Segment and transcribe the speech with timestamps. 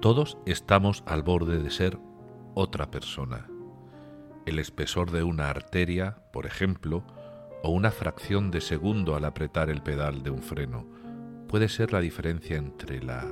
[0.00, 1.98] Todos estamos al borde de ser
[2.54, 3.46] otra persona.
[4.46, 7.04] El espesor de una arteria, por ejemplo,
[7.62, 10.86] o una fracción de segundo al apretar el pedal de un freno,
[11.48, 13.26] puede ser la diferencia entre la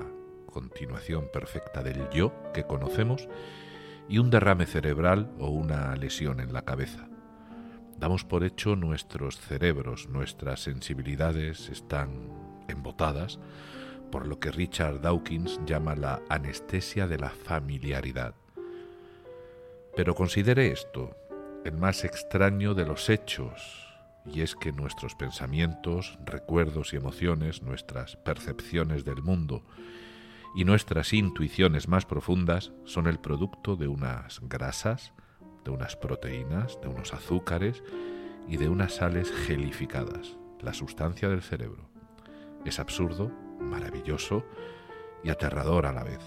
[0.44, 3.30] continuación perfecta del yo que conocemos
[4.06, 7.08] y un derrame cerebral o una lesión en la cabeza.
[7.96, 12.28] Damos por hecho nuestros cerebros, nuestras sensibilidades están
[12.68, 13.38] embotadas
[14.10, 18.34] por lo que Richard Dawkins llama la anestesia de la familiaridad.
[19.96, 21.16] Pero considere esto,
[21.64, 23.88] el más extraño de los hechos,
[24.24, 29.62] y es que nuestros pensamientos, recuerdos y emociones, nuestras percepciones del mundo
[30.54, 35.12] y nuestras intuiciones más profundas son el producto de unas grasas,
[35.64, 37.82] de unas proteínas, de unos azúcares
[38.48, 41.88] y de unas sales gelificadas, la sustancia del cerebro.
[42.64, 44.44] Es absurdo, maravilloso
[45.22, 46.20] y aterrador a la vez.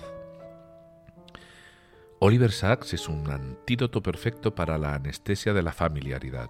[2.19, 6.49] Oliver Sacks es un antídoto perfecto para la anestesia de la familiaridad.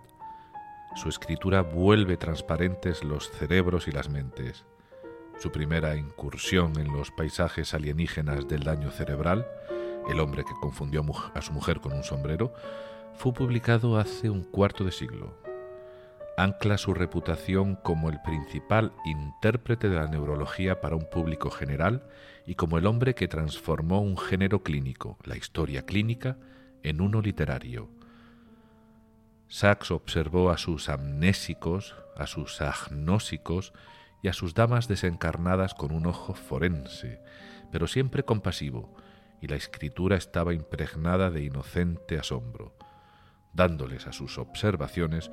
[0.96, 4.66] Su escritura vuelve transparentes los cerebros y las mentes.
[5.40, 9.48] Su primera incursión en los paisajes alienígenas del daño cerebral,
[10.10, 12.54] El hombre que confundió a su mujer con un sombrero,
[13.14, 15.51] fue publicado hace un cuarto de siglo.
[16.38, 22.08] Ancla su reputación como el principal intérprete de la neurología para un público general
[22.46, 26.38] y como el hombre que transformó un género clínico, la historia clínica,
[26.84, 27.90] en uno literario.
[29.48, 33.74] Sachs observó a sus amnésicos, a sus agnósicos
[34.24, 37.22] y a sus damas desencarnadas con un ojo forense,
[37.72, 38.96] pero siempre compasivo,
[39.42, 42.74] y la escritura estaba impregnada de inocente asombro,
[43.54, 45.32] dándoles a sus observaciones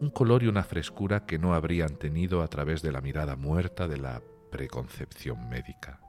[0.00, 3.86] un color y una frescura que no habrían tenido a través de la mirada muerta
[3.86, 6.00] de la preconcepción médica.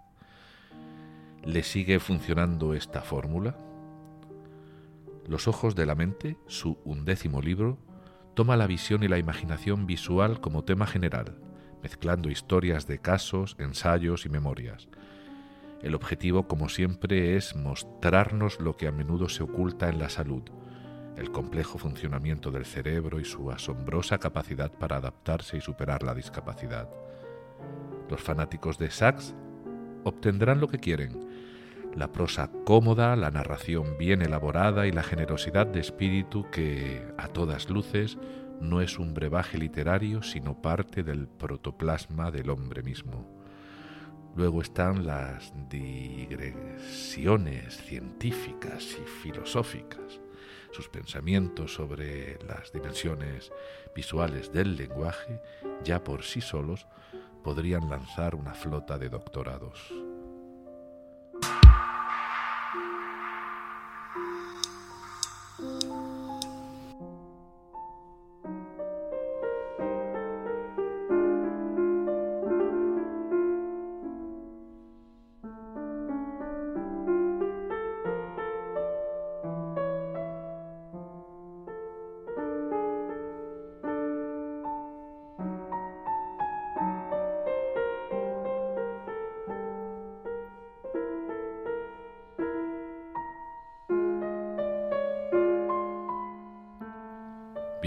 [1.44, 3.58] ¿Le sigue funcionando esta fórmula?
[5.28, 7.78] Los ojos de la mente, su undécimo libro,
[8.34, 11.36] toma la visión y la imaginación visual como tema general,
[11.84, 14.88] mezclando historias de casos, ensayos y memorias.
[15.82, 20.44] El objetivo, como siempre, es mostrarnos lo que a menudo se oculta en la salud,
[21.18, 26.90] el complejo funcionamiento del cerebro y su asombrosa capacidad para adaptarse y superar la discapacidad.
[28.10, 29.36] Los fanáticos de Sachs
[30.04, 31.30] obtendrán lo que quieren,
[31.96, 37.70] la prosa cómoda, la narración bien elaborada y la generosidad de espíritu que, a todas
[37.70, 38.18] luces,
[38.62, 43.28] no es un brebaje literario, sino parte del protoplasma del hombre mismo.
[44.36, 50.21] Luego están las digresiones científicas y filosóficas,
[50.72, 53.52] sus pensamientos sobre las dimensiones
[53.96, 55.42] visuales del lenguaje,
[55.84, 56.88] ya por sí solos,
[57.44, 59.94] podrían lanzar una flota de doctorados.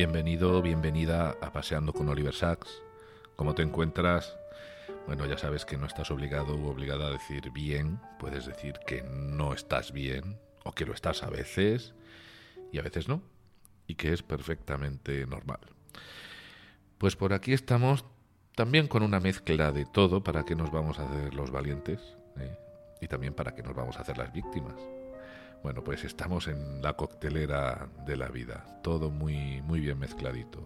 [0.05, 2.83] Bienvenido, bienvenida a Paseando con Oliver Sacks.
[3.37, 4.37] ¿Cómo te encuentras?
[5.07, 9.03] Bueno, ya sabes que no estás obligado u obligada a decir bien, puedes decir que
[9.03, 11.95] no estás bien o que lo estás a veces
[12.71, 13.23] y a veces no,
[13.87, 15.61] y que es perfectamente normal.
[16.99, 18.05] Pues por aquí estamos
[18.55, 21.99] también con una mezcla de todo para que nos vamos a hacer los valientes
[22.37, 22.55] ¿eh?
[23.01, 24.77] y también para que nos vamos a hacer las víctimas.
[25.65, 30.63] Bueno, pues estamos en la coctelera de la vida, todo muy, muy bien mezcladito.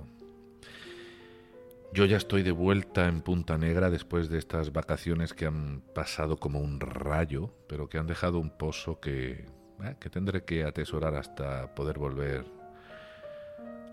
[1.94, 6.38] Yo ya estoy de vuelta en Punta Negra después de estas vacaciones que han pasado
[6.38, 9.46] como un rayo, pero que han dejado un pozo que,
[9.84, 12.44] eh, que tendré que atesorar hasta poder volver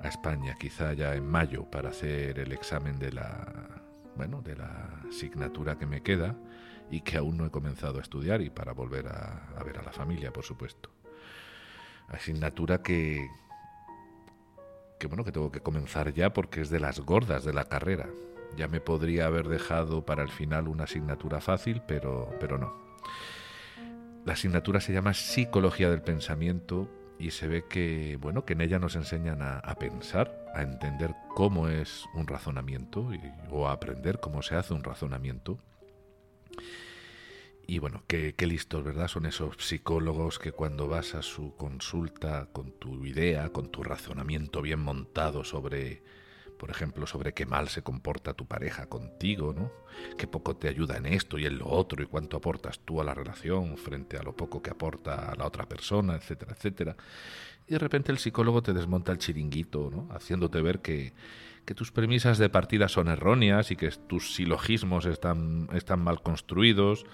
[0.02, 3.84] a España, quizá ya en mayo, para hacer el examen de la,
[4.16, 6.36] bueno, de la asignatura que me queda
[6.90, 9.92] y que aún no he comenzado a estudiar y para volver a, ver a la
[9.92, 10.95] familia, por supuesto.
[12.10, 13.28] Asignatura que,
[15.00, 18.10] que bueno, que tengo que comenzar ya porque es de las gordas de la carrera.
[18.58, 22.74] Ya me podría haber dejado para el final una asignatura fácil, pero, pero no.
[24.26, 28.80] La asignatura se llama Psicología del Pensamiento y se ve que, bueno, que en ella
[28.80, 33.10] nos enseñan a, pensar, a entender cómo es un razonamiento
[33.52, 35.60] o a aprender cómo se hace un razonamiento
[37.68, 39.08] y bueno, qué, qué, listos, ¿verdad?
[39.08, 44.62] Son esos psicólogos que cuando vas a su consulta con tu idea, con tu razonamiento
[44.62, 46.04] bien montado sobre,
[46.60, 49.72] por ejemplo, sobre qué mal se comporta tu pareja contigo, ¿no?
[50.18, 53.04] Qué poco te ayuda en esto y en lo otro y cuánto aportas tú a
[53.04, 56.96] la relación frente a lo poco que aporta a la otra persona, etcétera, etcétera.
[57.68, 60.08] Y de repente el psicólogo te desmonta el chiringuito.
[60.12, 61.14] Haciéndote ver que,
[61.76, 67.06] tus premisas de partida son erróneas y que tus silogismos están, están mal construidos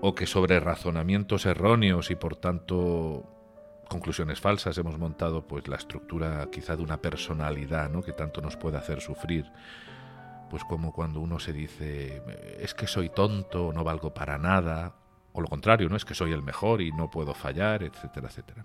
[0.00, 3.28] o que sobre razonamientos erróneos y por tanto
[3.88, 8.02] conclusiones falsas hemos montado pues la estructura quizá de una personalidad ¿no?
[8.02, 9.44] que tanto nos puede hacer sufrir
[10.50, 12.22] pues como cuando uno se dice
[12.58, 14.96] es que soy tonto no valgo para nada
[15.34, 18.64] o lo contrario no es que soy el mejor y no puedo fallar etcétera etcétera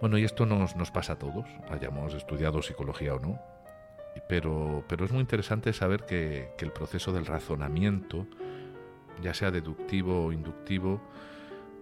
[0.00, 3.40] bueno y esto nos, nos pasa a todos hayamos estudiado psicología o no
[4.28, 8.26] pero pero es muy interesante saber que, que el proceso del razonamiento
[9.22, 11.00] ya sea deductivo o inductivo,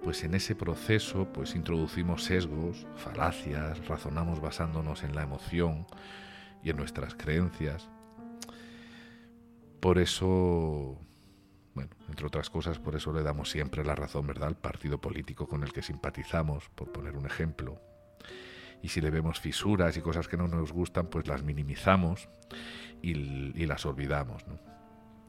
[0.02, 5.86] pues en ese proceso pues introducimos sesgos, falacias, razonamos basándonos en la emoción
[6.62, 7.88] y en nuestras creencias.
[9.80, 10.98] Por eso,
[11.74, 15.46] bueno, entre otras cosas, por eso le damos siempre la razón, ¿verdad?, al partido político
[15.46, 17.80] con el que simpatizamos, por poner un ejemplo.
[18.82, 22.28] Y si le vemos fisuras y cosas que no nos gustan, pues las minimizamos
[23.02, 23.14] y,
[23.66, 24.44] las olvidamos.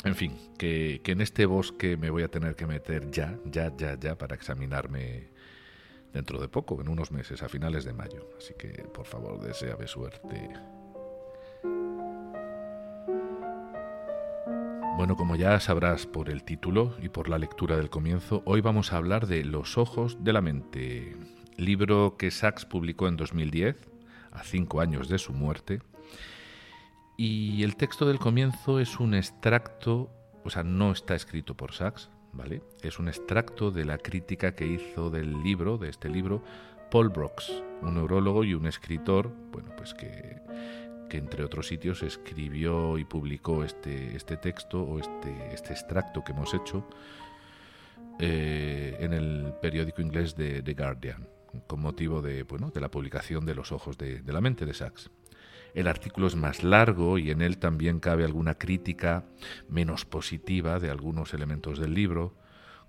[0.03, 3.97] En fin, que, en este bosque me voy a tener que meter ya, ya, ya,
[3.99, 5.29] ya, para examinarme
[6.13, 8.29] dentro de poco, en unos meses, a finales de mayo.
[8.37, 10.49] Así que, por favor, deseame suerte.
[14.97, 18.91] Bueno, como ya sabrás por el título y por la lectura del comienzo, hoy vamos
[18.91, 21.15] a hablar de Los ojos de la mente,
[21.57, 23.75] libro que Sachs publicó en 2010,
[24.31, 25.81] a cinco años de su muerte,
[27.17, 30.11] y el texto del comienzo es un extracto,
[30.43, 32.61] o sea, no está escrito por Sachs, ¿vale?
[32.83, 36.43] Es un extracto de la crítica que hizo del libro, de este libro,
[36.91, 40.41] Paul Brooks, un neurólogo y un escritor, bueno, pues que,
[41.09, 46.31] que entre otros sitios escribió y publicó este, este texto o este, este extracto que
[46.31, 46.87] hemos hecho
[48.19, 51.27] eh, en el periódico inglés de The Guardian,
[51.67, 55.09] con motivo de, bueno, de la publicación de Los Ojos de, la Mente de Sachs.
[55.73, 59.25] El artículo es más largo y en él también cabe alguna crítica
[59.69, 62.35] menos positiva de algunos elementos del libro,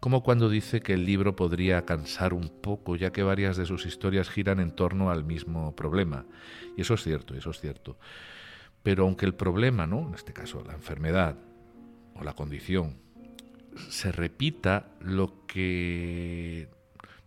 [0.01, 3.85] como cuando dice que el libro podría cansar un poco, ya que varias de sus
[3.85, 6.25] historias giran en torno al mismo problema.
[6.77, 7.99] Y eso es cierto, eso es cierto.
[8.83, 10.07] Pero aunque el problema, ¿no?
[10.07, 11.37] En este caso, la enfermedad
[12.15, 12.97] o la condición,
[13.91, 16.69] se repita, lo que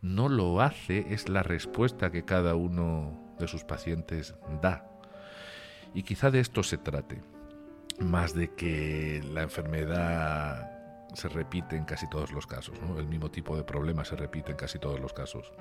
[0.02, 4.88] no lo hace es la respuesta que cada uno de sus pacientes da
[5.94, 7.22] y quizá de esto se trate,
[8.00, 10.70] más de que la enfermedad
[11.14, 14.58] se repite en casi todos los casos, el mismo tipo de problema se repite en
[14.58, 15.52] casi todos los casos.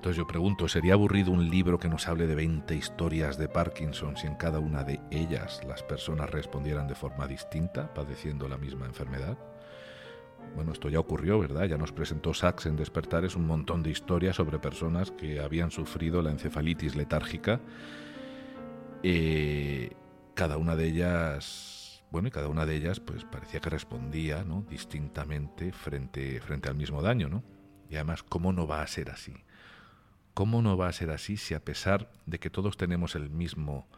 [0.00, 4.16] Entonces yo pregunto, ¿sería aburrido un libro que nos hable de 20 historias de Parkinson
[4.16, 8.86] si en cada una de ellas las personas respondieran de forma distinta, padeciendo la misma
[8.86, 9.36] enfermedad?
[10.54, 11.64] Bueno, esto ya ocurrió, ¿verdad?
[11.66, 16.22] Ya nos presentó Sachs en Despertares un montón de historias sobre personas que habían sufrido
[16.22, 17.60] la encefalitis letárgica
[19.02, 19.92] eh,
[20.34, 24.64] cada una de ellas, bueno, y cada una de ellas pues parecía que respondía, ¿no?
[24.68, 27.42] Distintamente frente, frente al mismo daño, ¿no?
[27.88, 29.34] Y además, ¿cómo no va a ser así?
[30.34, 33.88] ¿Cómo no va a ser así si a pesar de que todos tenemos el mismo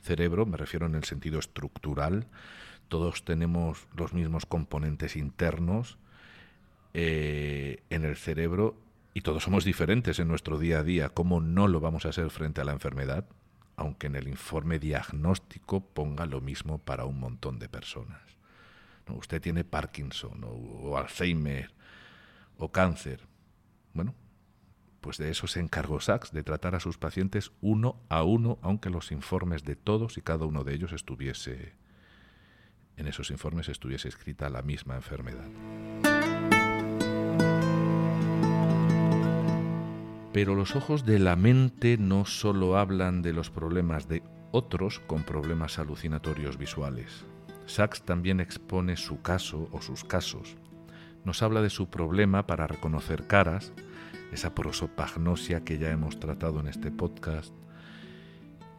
[0.00, 2.26] cerebro, me refiero en el sentido estructural,
[2.88, 5.98] todos tenemos los mismos componentes internos
[6.94, 8.76] eh, en el cerebro
[9.14, 12.30] y todos somos diferentes en nuestro día a día, ¿cómo no lo vamos a hacer
[12.30, 13.26] frente a la enfermedad?
[13.76, 18.22] aunque en el informe diagnóstico ponga lo mismo para un montón de personas.
[19.08, 19.14] ¿No?
[19.16, 21.72] Usted tiene Parkinson o, Alzheimer
[22.58, 23.26] o cáncer.
[23.94, 24.14] Bueno,
[25.00, 28.90] pues de eso se encargó Sachs, de tratar a sus pacientes uno a uno, aunque
[28.90, 31.72] los informes de todos y cada uno de ellos estuviese,
[32.96, 35.48] en esos informes estuviese escrita la misma enfermedad.
[40.32, 45.24] Pero los ojos de la mente no solo hablan de los problemas de otros con
[45.24, 47.26] problemas alucinatorios visuales.
[47.66, 50.56] Sachs también expone su caso o sus casos.
[51.24, 53.72] Nos habla de su problema para reconocer caras,
[54.32, 57.54] esa prosopagnosia que ya hemos tratado en este podcast,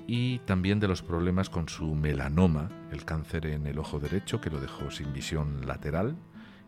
[0.07, 4.49] y también de los problemas con su melanoma, el cáncer en el ojo derecho que
[4.49, 6.17] lo dejó sin visión lateral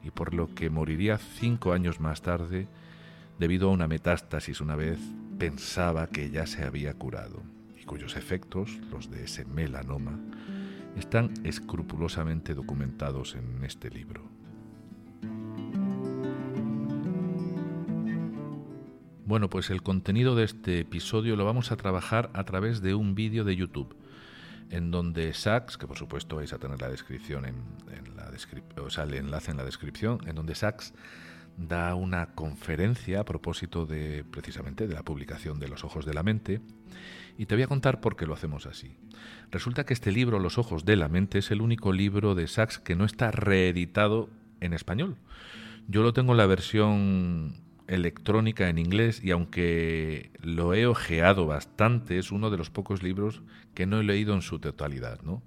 [0.04, 2.68] y por lo que moriría cinco años más tarde
[3.40, 5.00] debido a una metástasis una vez
[5.38, 7.44] pensaba que ya se había curado
[7.80, 10.20] y cuyos efectos, los de ese melanoma,
[10.96, 14.35] están escrupulosamente documentados en este libro.
[19.26, 23.16] Bueno, pues el contenido de este episodio lo vamos a trabajar a través de un
[23.16, 23.96] vídeo de YouTube,
[24.70, 27.56] en donde Sachs, que por supuesto vais a tener la descripción en,
[28.16, 28.32] la
[28.84, 30.94] o sea, el enlace en la descripción, en donde Sachs
[31.58, 36.22] da una conferencia a propósito de precisamente de la publicación de Los Ojos de la
[36.22, 36.62] Mente
[37.36, 38.96] y te voy a contar por qué lo hacemos así.
[39.50, 42.78] Resulta que este libro, Los Ojos de la Mente, es el único libro de Sachs
[42.78, 44.30] que no está reeditado
[44.60, 45.18] en español.
[45.88, 52.18] Yo lo tengo en la versión electrónica en inglés y aunque lo he ojeado bastante,
[52.18, 53.42] es uno de los pocos libros
[53.74, 55.44] que no he leído en su totalidad, ¿no?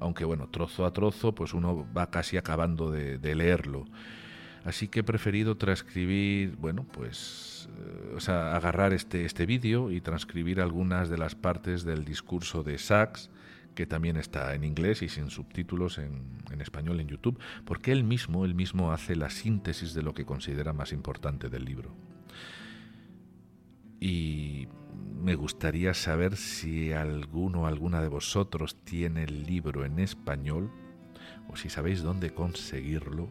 [0.00, 3.86] Aunque bueno, trozo a trozo, pues uno va casi acabando de, leerlo.
[4.64, 10.00] Así que he preferido transcribir, bueno, pues, eh, o sea, agarrar este, este vídeo y
[10.00, 13.30] transcribir algunas de las partes del discurso de Sachs,
[13.78, 18.44] que también está en inglés y sin subtítulos en, español en YouTube, porque él mismo,
[18.44, 21.94] él mismo hace la síntesis de lo que considera más importante del libro.
[24.00, 24.66] Y
[25.22, 30.72] me gustaría saber si alguno o alguna de vosotros tiene el libro en español,
[31.48, 33.30] o si sabéis dónde conseguirlo,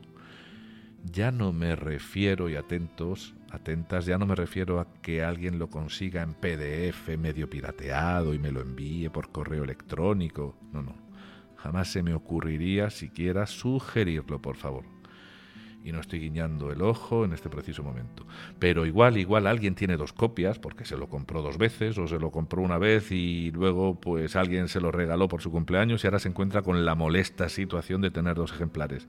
[1.03, 5.69] ya no me refiero, y atentos, atentas, ya no me refiero a que alguien lo
[5.69, 10.57] consiga en PDF medio pirateado y me lo envíe por correo electrónico.
[10.71, 10.95] No, no.
[11.57, 14.85] Jamás se me ocurriría siquiera sugerirlo, por favor.
[15.83, 18.27] Y no estoy guiñando el ojo en este preciso momento.
[18.59, 22.19] Pero igual, igual alguien tiene dos copias porque se lo compró dos veces o se
[22.19, 26.07] lo compró una vez y luego pues alguien se lo regaló por su cumpleaños y
[26.07, 29.07] ahora se encuentra con la molesta situación de tener dos ejemplares.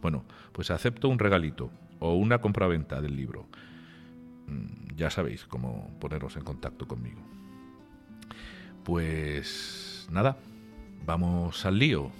[0.00, 3.46] Bueno, pues acepto un regalito o una compraventa del libro.
[4.50, 7.20] Mm, ya sabéis cómo poneros en contacto conmigo.
[8.84, 10.36] Pues nada,
[11.06, 12.10] vamos al lío.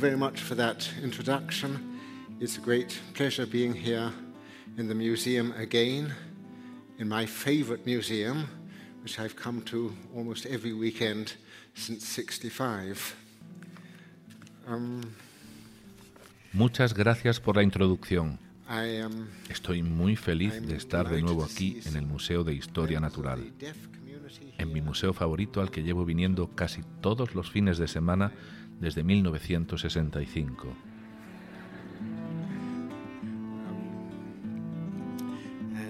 [0.00, 2.00] Very much for that introduction.
[2.40, 4.10] It's a great pleasure being here
[4.78, 6.14] in the museum again,
[6.98, 8.48] in my favorite museum,
[9.02, 11.34] which I've come to almost every weekend
[11.74, 13.14] since 65.
[14.66, 15.02] Um,
[16.54, 18.38] Muchas gracias por la introducción.
[19.50, 23.52] Estoy muy feliz de estar de nuevo aquí en el Museo de Historia Natural,
[24.56, 28.32] en mi museo favorito al que llevo viniendo casi todos los fines de semana
[28.80, 30.68] desde 1965.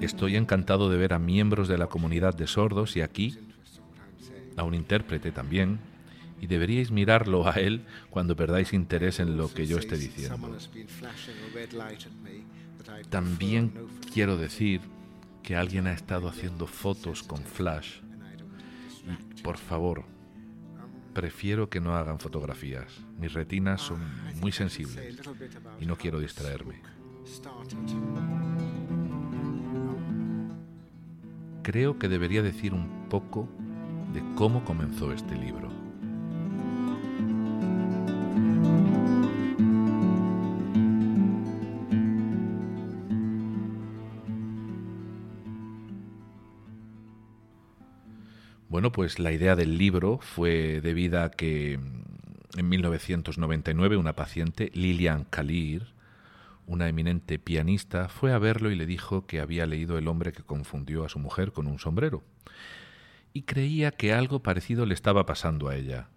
[0.01, 3.39] Estoy encantado de ver a miembros de la comunidad de sordos y aquí
[4.57, 5.79] a un intérprete también,
[6.41, 10.57] y deberíais mirarlo a él cuando perdáis interés en lo que yo esté diciendo.
[13.11, 13.73] También
[14.13, 14.81] quiero decir
[15.43, 18.01] que alguien ha estado haciendo fotos con flash.
[19.37, 20.05] Y por favor,
[21.13, 23.01] Prefiero que no hagan fotografías.
[23.19, 24.01] Mis retinas son
[24.41, 25.19] muy sensibles
[25.81, 26.81] y no quiero distraerme.
[31.63, 33.49] Creo que debería decir un poco
[34.13, 35.90] de cómo comenzó este libro.
[49.01, 55.25] Pues la idea del libro fue debida a que mm, en 1999 una paciente, Lilian
[55.25, 55.95] Kalir,
[56.67, 60.43] una eminente pianista, fue a verlo y le dijo que había leído El hombre que
[60.43, 62.23] confundió a su mujer con un sombrero.
[63.33, 66.09] Y creía que algo parecido le estaba pasando a ella.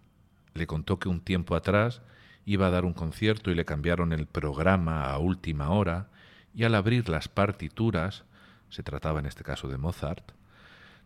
[0.52, 2.02] Le contó que un tiempo atrás
[2.44, 6.10] iba a dar un concierto y le cambiaron el programa a última hora,
[6.54, 8.24] y al abrir las partituras,
[8.68, 10.34] se trataba en este caso de Mozart,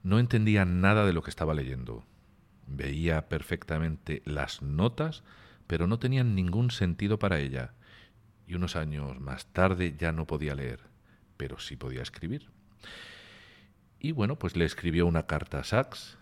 [0.02, 2.04] no entendía nada de lo que estaba leyendo.
[2.66, 5.22] Veía perfectamente las notas,
[5.66, 7.72] pero no tenían ningún sentido para ella.
[8.46, 10.80] Y unos años más tarde ya no podía leer,
[11.36, 12.48] pero sí podía escribir.
[14.00, 16.18] Y bueno, pues le escribió una carta a Sachs.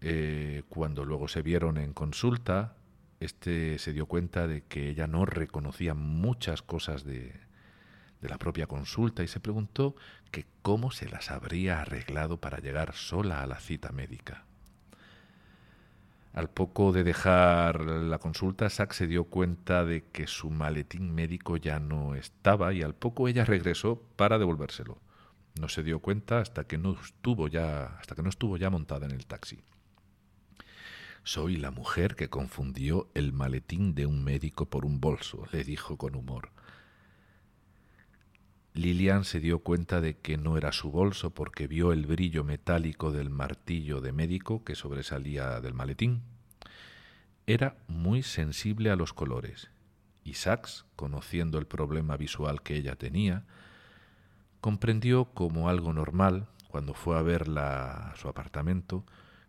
[0.00, 2.74] Eh, cuando luego se vieron en consulta,
[3.20, 7.40] este se dio cuenta de que ella no reconocía muchas cosas de,
[8.22, 9.94] de la propia consulta y se preguntó
[10.30, 14.44] que cómo se las habría arreglado para llegar sola a la cita médica.
[16.32, 21.58] Al poco de dejar la consulta, Sack se dio cuenta de que su maletín médico
[21.58, 24.98] ya no estaba y al poco ella regresó para devolvérselo.
[25.60, 29.04] No se dio cuenta hasta que no estuvo ya, hasta que no estuvo ya montada
[29.04, 29.62] en el taxi.
[31.22, 35.98] Soy la mujer que confundió el maletín de un médico por un bolso, le dijo
[35.98, 36.50] con humor.
[38.74, 43.12] Lilian se dio cuenta de que no era su bolso porque vio el brillo metálico
[43.12, 46.22] del martillo de médico que sobresalía del maletín.
[47.46, 49.70] Era muy sensible a los colores
[50.24, 53.44] y Sachs, conociendo el problema visual que ella tenía,
[54.60, 59.04] comprendió como algo normal, cuando fue a verla a su apartamento,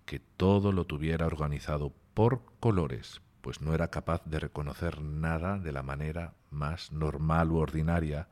[0.05, 5.71] que todo lo tuviera organizado por colores, pues no era capaz de reconocer nada de
[5.71, 8.27] la manera más normal u ordinaria,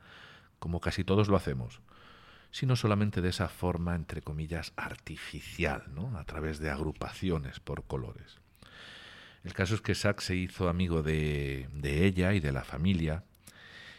[0.62, 1.80] como casi todos lo hacemos,
[2.52, 6.16] sino solamente de esa forma, entre comillas, artificial, ¿no?
[6.16, 8.38] a través de agrupaciones por colores.
[9.42, 13.24] El caso es que Sachs se hizo amigo de, de ella y de la familia,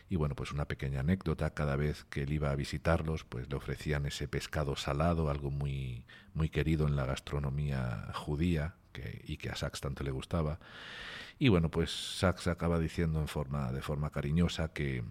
[0.08, 3.58] y bueno, pues una pequeña anécdota, cada vez que él iba a visitarlos, pues le
[3.58, 9.50] ofrecían ese pescado salado, algo muy, muy querido en la gastronomía judía que, y que
[9.50, 10.60] a Sachs tanto le gustaba.
[11.40, 15.04] Y bueno, pues Sachs acaba diciendo de forma cariñosa que,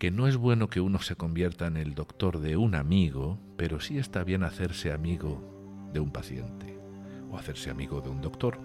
[0.00, 3.80] que no es bueno que uno se convierta en el doctor de un amigo, pero
[3.80, 6.78] sí está bien hacerse amigo de un paciente
[7.30, 8.58] o hacerse amigo de un doctor.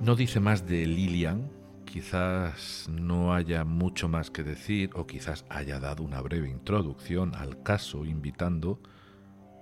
[0.00, 1.50] No dice más de Lilian,
[1.84, 7.62] quizás no haya mucho más que decir o quizás haya dado una breve introducción al
[7.62, 8.80] caso invitando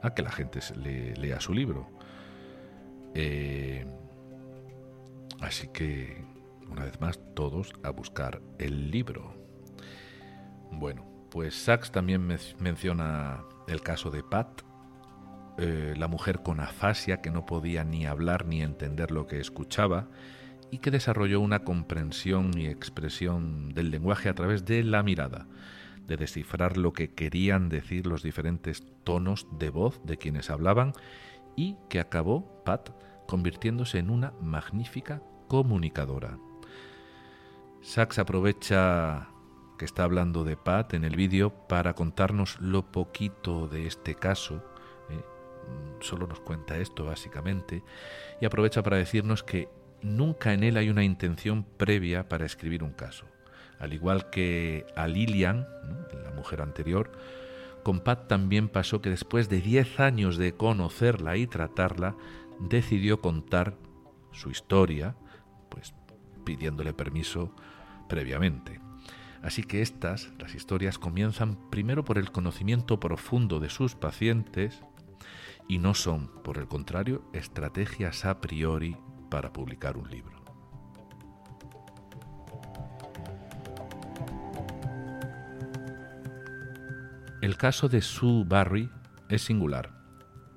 [0.01, 1.89] a que la gente le, lea su libro.
[3.15, 3.85] Eh,
[5.41, 6.25] así que,
[6.75, 9.35] una vez más, todos a buscar el libro.
[10.73, 12.27] Bueno, pues Sachs también
[12.59, 14.63] menciona el caso de Pat,
[15.57, 20.09] eh, la mujer con afasia que no podía ni hablar ni entender lo que escuchaba
[20.73, 25.47] y que desarrolló una comprensión y expresión del lenguaje a través de la mirada,
[26.09, 30.93] de descifrar lo que querían decir los diferentes tonos de voz de quienes hablaban
[31.55, 32.91] y que acabó, Pat,
[33.29, 36.37] convirtiéndose en una magnífica comunicadora.
[37.85, 39.29] Sachs aprovecha
[39.79, 44.65] que está hablando de Pat en el vídeo para contarnos lo poquito de este caso.
[45.11, 45.23] ¿eh?
[46.01, 47.85] Solo nos cuenta esto básicamente
[48.41, 49.69] y aprovecha para decirnos que
[50.01, 53.27] nunca en él hay una intención previa para escribir un caso.
[53.79, 55.69] Al igual que a Lilian,
[56.25, 57.13] la mujer anterior,
[57.83, 62.17] con Pat también pasó que después de diez años de conocerla y tratarla,
[62.61, 63.77] decidió contar
[64.33, 65.17] su historia,
[65.69, 65.95] pues
[66.45, 67.55] pidiéndole permiso
[68.09, 68.81] previamente.
[69.43, 74.83] Así que estas, las historias, comienzan primero por el conocimiento profundo de sus pacientes
[75.69, 78.97] y no son, por el contrario, estrategias a priori
[79.31, 80.43] para publicar un libro.
[87.43, 88.89] El caso de Sue Barry
[89.29, 89.91] es singular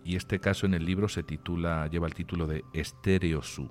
[0.06, 3.70] y este caso en el libro se titula lleva el título de Estéreo Sue.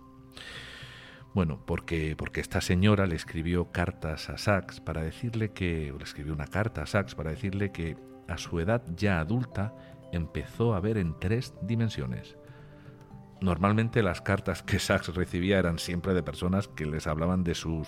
[1.36, 6.32] Bueno, porque, porque esta señora le escribió cartas a Sachs para decirle que, le escribió
[6.32, 9.74] una carta a Sachs para decirle que a su edad ya adulta
[10.12, 12.38] empezó a ver en tres dimensiones
[13.42, 17.86] normalmente las cartas que Sachs recibía eran siempre de personas que les hablaban de sus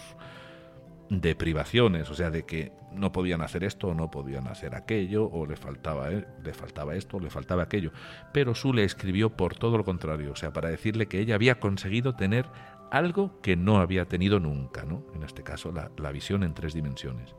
[1.08, 5.46] deprivaciones, o sea, de que no podían hacer esto o no podían hacer aquello, o
[5.46, 7.92] le faltaba, eh, le faltaba esto o le faltaba aquello.
[8.32, 11.60] Pero Su le escribió por todo lo contrario, o sea, para decirle que ella había
[11.60, 12.44] conseguido tener
[12.90, 15.04] algo que no había tenido nunca, ¿no?
[15.14, 17.34] En este caso, la, visión en tres dimensiones.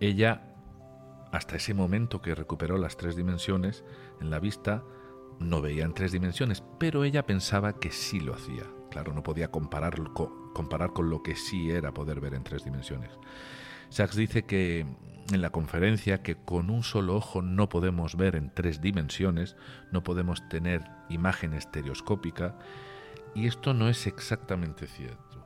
[0.00, 0.42] Ella,
[1.32, 3.84] hasta ese momento que recuperó las tres dimensiones
[4.20, 4.82] en la vista,
[5.38, 8.64] no veía en tres dimensiones, pero ella pensaba que sí lo hacía.
[8.90, 9.94] Claro, no podía comparar,
[10.52, 13.10] comparar con lo que sí era poder ver en tres dimensiones.
[13.92, 14.86] Sachs dice que
[15.32, 19.54] en la conferencia que con un solo ojo no podemos ver en tres dimensiones,
[19.90, 22.56] no podemos tener imagen estereoscópica,
[23.34, 25.44] y esto no es exactamente cierto.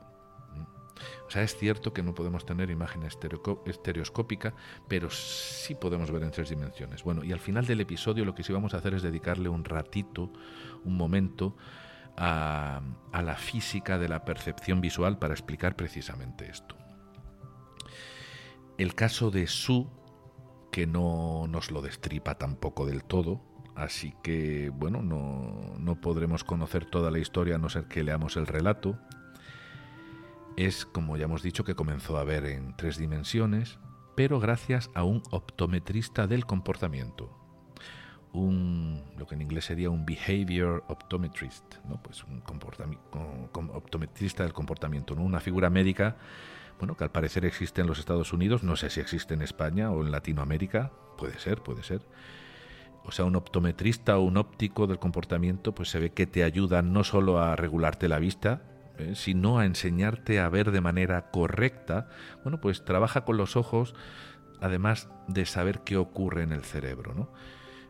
[1.27, 4.53] O sea, es cierto que no podemos tener imagen estereoscópica,
[4.87, 7.03] pero sí podemos ver en tres dimensiones.
[7.03, 9.65] Bueno, y al final del episodio lo que sí vamos a hacer es dedicarle un
[9.65, 10.31] ratito,
[10.85, 11.57] un momento,
[12.15, 12.81] a,
[13.11, 16.77] a la física de la percepción visual para explicar precisamente esto.
[18.77, 19.87] El caso de Su,
[20.71, 23.41] que no nos lo destripa tampoco del todo,
[23.75, 28.37] así que bueno, no, no podremos conocer toda la historia a no ser que leamos
[28.37, 28.97] el relato
[30.57, 33.77] es, como ya hemos dicho, que comenzó a ver en tres dimensiones,
[34.15, 37.31] pero gracias a un optometrista del comportamiento.
[38.33, 42.01] Un, lo que en inglés sería un behavior optometrist, ¿no?
[42.01, 42.41] pues un
[43.53, 45.21] optometrista del comportamiento, ¿no?
[45.21, 46.17] una figura médica
[46.79, 49.91] bueno, que al parecer existe en los Estados Unidos, no sé si existe en España
[49.91, 52.01] o en Latinoamérica, puede ser, puede ser.
[53.03, 56.81] O sea, un optometrista o un óptico del comportamiento, pues se ve que te ayuda
[56.81, 58.61] no solo a regularte la vista,
[58.97, 62.09] eh, sino a enseñarte a ver de manera correcta,
[62.43, 63.95] bueno, pues trabaja con los ojos,
[64.59, 67.31] además de saber qué ocurre en el cerebro, ¿no?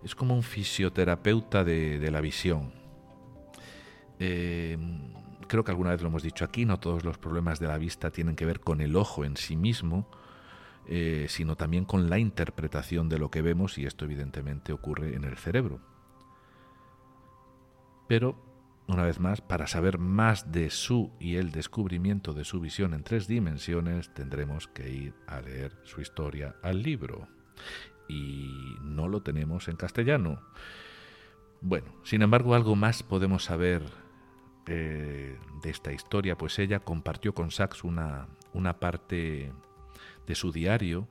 [0.03, 2.71] Es como un fisioterapeuta de, la visión.
[4.19, 4.77] Eh,
[5.47, 8.11] creo que alguna vez lo hemos dicho aquí, no todos los problemas de la vista
[8.11, 10.09] tienen que ver con el ojo en sí mismo,
[10.87, 15.23] eh, sino también con la interpretación de lo que vemos y esto evidentemente ocurre en
[15.23, 15.79] el cerebro.
[18.07, 18.37] Pero,
[18.87, 23.03] una vez más, para saber más de su y el descubrimiento de su visión en
[23.03, 27.27] tres dimensiones, tendremos que ir a leer su historia al libro.
[28.07, 30.41] Y no lo tenemos en castellano.
[31.59, 33.83] Bueno, sin embargo, algo más podemos saber
[34.67, 39.51] eh, de esta historia, pues ella compartió con Sachs una, una parte
[40.25, 41.07] de su diario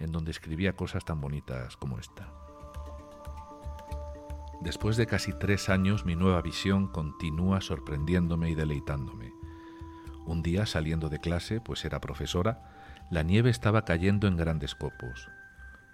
[0.00, 2.28] en donde escribía cosas tan bonitas como esta.
[4.60, 9.32] Después de casi tres años mi nueva visión continúa sorprendiéndome y deleitándome.
[10.24, 12.72] Un día saliendo de clase, pues era profesora,
[13.10, 15.28] la nieve estaba cayendo en grandes copos.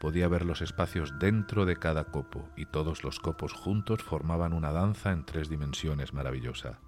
[0.00, 4.72] Podía ver los espacios dentro de cada copo y todos los copos juntos formaban una
[4.72, 6.78] danza en tres dimensiones maravillosa.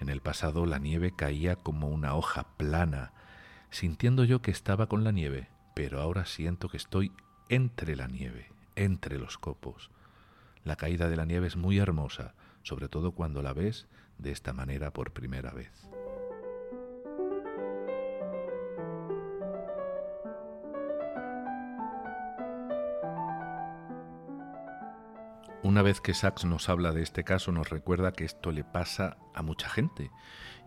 [0.00, 3.12] En el pasado la nieve caía como una hoja plana,
[3.68, 7.12] sintiendo yo que estaba con la nieve, pero ahora siento que estoy
[7.50, 9.90] entre la nieve, entre los copos.
[10.64, 14.54] La caída de la nieve es muy hermosa, sobre todo cuando la ves de esta
[14.54, 15.92] manera por primera vez.
[25.72, 29.16] Una vez que Sachs nos habla de este caso, nos recuerda que esto le pasa
[29.32, 30.10] a mucha gente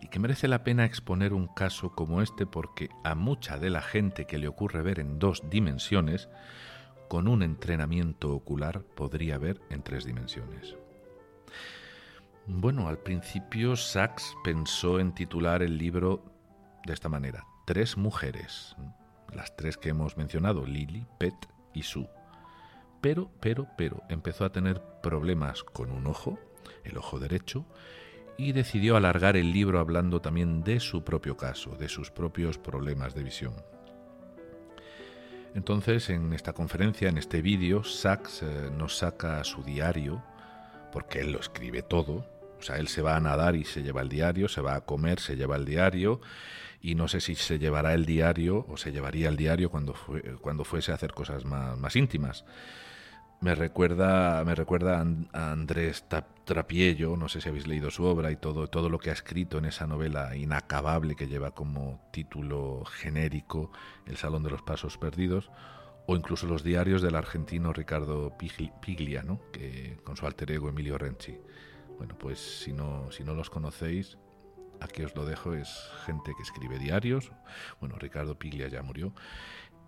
[0.00, 3.82] y que merece la pena exponer un caso como este porque a mucha de la
[3.82, 6.28] gente que le ocurre ver en dos dimensiones,
[7.06, 10.74] con un entrenamiento ocular podría ver en tres dimensiones.
[12.48, 16.24] Bueno, al principio Sachs pensó en titular el libro
[16.84, 18.74] de esta manera, Tres mujeres,
[19.32, 21.36] las tres que hemos mencionado, Lily, Pet
[21.74, 22.10] y Sue.
[23.00, 26.38] Pero, pero, pero, empezó a tener problemas con un ojo,
[26.84, 27.66] el ojo derecho,
[28.38, 33.14] y decidió alargar el libro hablando también de su propio caso, de sus propios problemas
[33.14, 33.54] de visión.
[35.54, 40.22] Entonces, en esta conferencia, en este vídeo, Sachs eh, nos saca su diario,
[40.92, 42.26] porque él lo escribe todo.
[42.58, 44.80] O sea, él se va a nadar y se lleva el diario, se va a
[44.82, 46.20] comer, se lleva el diario,
[46.80, 49.94] y no sé si se llevará el diario o se llevaría el diario cuando,
[50.40, 52.44] cuando fuese a hacer cosas más, más íntimas.
[53.40, 56.06] Me recuerda, me recuerda a Andrés
[56.44, 59.58] Trapiello, no sé si habéis leído su obra y todo, todo lo que ha escrito
[59.58, 63.70] en esa novela inacabable que lleva como título genérico
[64.06, 65.50] El Salón de los Pasos Perdidos,
[66.06, 68.32] o incluso los diarios del argentino Ricardo
[68.80, 69.40] Piglia, ¿no?
[69.52, 71.38] que, con su alter ego Emilio Renzi.
[71.96, 74.18] Bueno, pues si no, si no los conocéis,
[74.80, 77.32] aquí os lo dejo, es gente que escribe diarios.
[77.80, 79.14] Bueno, Ricardo Piglia ya murió.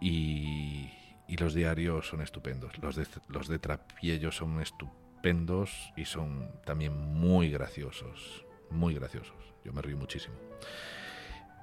[0.01, 0.91] Y,
[1.27, 2.79] y los diarios son estupendos.
[2.79, 8.45] Los de, los de Trapiello son estupendos y son también muy graciosos.
[8.71, 9.37] Muy graciosos.
[9.65, 10.37] Yo me río muchísimo.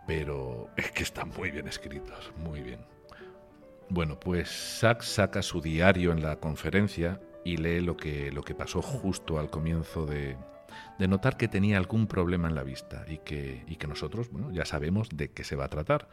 [0.05, 2.85] Pero es que están muy bien escritos, muy bien.
[3.89, 8.55] Bueno, pues Sachs saca su diario en la conferencia y lee lo que, lo que
[8.55, 10.35] pasó justo al comienzo de,
[10.99, 14.51] de notar que tenía algún problema en la vista y que, y que nosotros bueno,
[14.51, 16.09] ya sabemos de qué se va a tratar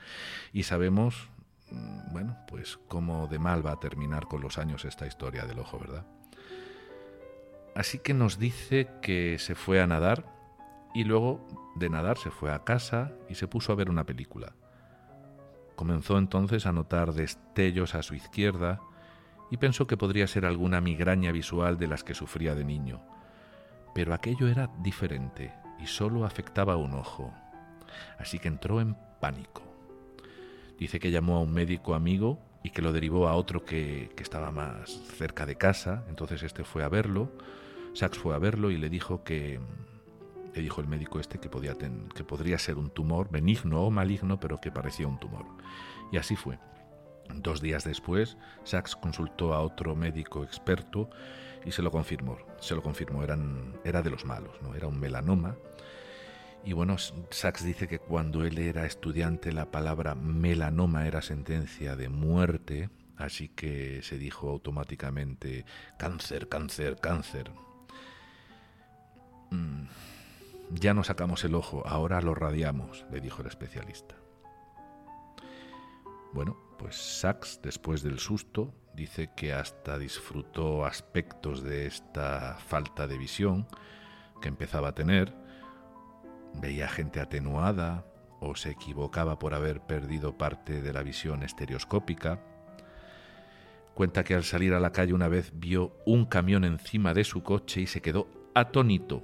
[0.52, 1.28] y sabemos
[1.72, 5.58] Mm, bueno, pues cómo de mal va a terminar con los años esta historia del
[5.58, 6.04] ojo, ¿verdad?
[7.74, 10.26] Así que nos dice que se fue a nadar
[10.94, 14.52] y luego de nadar se fue a casa y se puso a ver una película.
[15.74, 18.82] Comenzó entonces a notar destellos a su izquierda
[19.52, 23.02] y pensó que podría ser alguna migraña visual de las que sufría de niño.
[23.94, 27.34] Pero aquello era diferente y solo afectaba un ojo.
[28.18, 29.62] Así que entró en pánico.
[30.78, 34.50] Dice que llamó a un médico amigo y que lo derivó a otro que, estaba
[34.52, 34.88] más
[35.18, 36.02] cerca de casa.
[36.08, 37.30] Entonces este fue a verlo.
[37.92, 39.60] Sachs fue a verlo y le dijo que
[40.54, 44.40] le dijo el médico este que podía que podría ser un tumor benigno o maligno,
[44.40, 45.44] pero que parecía un tumor.
[46.10, 46.58] Y así fue.
[47.34, 51.10] Dos días después, Sachs consultó a otro médico experto
[51.64, 52.38] y se lo confirmó.
[52.60, 54.74] Se lo confirmó, era de los malos, ¿no?
[54.74, 55.56] Era un melanoma
[56.64, 62.08] y bueno, Sachs dice que cuando él era estudiante la palabra melanoma era sentencia de
[62.08, 65.64] muerte, así que se dijo automáticamente
[65.98, 67.50] cáncer, cáncer, cáncer.
[69.50, 69.86] Mm,
[70.70, 74.14] ya no sacamos el ojo, ahora lo radiamos, le dijo el especialista.
[76.32, 83.16] Bueno, pues Sachs, después del susto, dice que hasta disfrutó aspectos de esta falta de
[83.16, 83.68] visión
[84.40, 85.32] que empezaba a tener,
[86.60, 88.04] veía gente atenuada
[88.40, 92.40] o se equivocaba por haber perdido parte de la visión estereoscópica.
[93.94, 97.44] Cuenta que al salir a la calle una vez vio un camión encima de su
[97.44, 99.22] coche y se quedó atónito.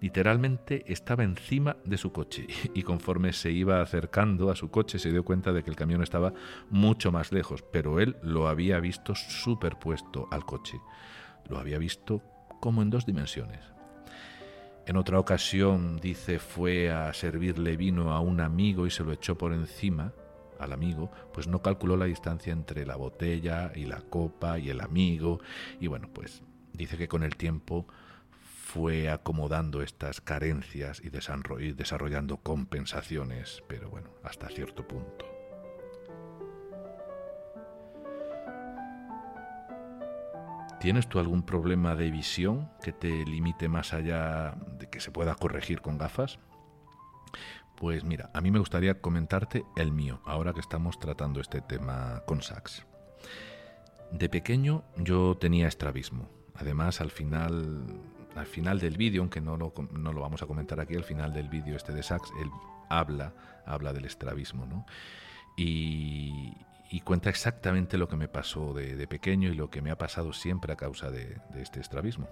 [0.00, 5.10] Literalmente estaba encima de su coche y conforme se iba acercando a su coche se
[5.10, 6.32] dio cuenta de que el camión estaba
[6.70, 10.80] mucho más lejos, pero él lo había visto superpuesto al coche.
[11.48, 12.22] Lo había visto
[12.60, 13.60] como en dos dimensiones.
[14.84, 19.38] En otra ocasión, dice, fue a servirle vino a un amigo y se lo echó
[19.38, 20.12] por encima
[20.58, 24.80] al amigo, pues no calculó la distancia entre la botella y la copa y el
[24.80, 25.40] amigo.
[25.80, 26.42] Y bueno, pues
[26.72, 27.86] dice que con el tiempo
[28.72, 35.26] fue acomodando estas carencias y desarrollando compensaciones, pero bueno, hasta cierto punto.
[40.80, 45.34] ¿Tienes tú algún problema de visión que te limite más allá de que se pueda
[45.34, 46.38] corregir con gafas?
[47.76, 52.22] Pues mira, a mí me gustaría comentarte el mío, ahora que estamos tratando este tema
[52.26, 52.86] con Sachs.
[54.12, 56.30] De pequeño yo tenía estrabismo.
[56.54, 58.00] Además, al final,
[58.34, 61.32] al final del vídeo, aunque no lo, no lo vamos a comentar aquí, al final
[61.32, 62.48] del vídeo este de Sachs, él
[62.88, 63.34] habla,
[63.66, 64.86] habla del estrabismo, ¿no?
[65.56, 66.56] Y,
[66.92, 70.34] y cuenta exactamente lo que me pasó de, pequeño y lo que me ha pasado
[70.34, 72.28] siempre a causa de, este estrabismo.